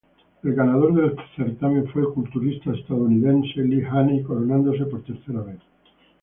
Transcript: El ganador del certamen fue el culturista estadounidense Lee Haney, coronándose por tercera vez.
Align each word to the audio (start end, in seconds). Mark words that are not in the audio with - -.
El 0.43 0.55
ganador 0.55 0.95
del 0.95 1.15
certamen 1.35 1.87
fue 1.91 2.01
el 2.01 2.07
culturista 2.07 2.71
estadounidense 2.73 3.59
Lee 3.61 3.85
Haney, 3.87 4.23
coronándose 4.23 4.87
por 4.87 5.03
tercera 5.03 5.41
vez. 5.41 5.59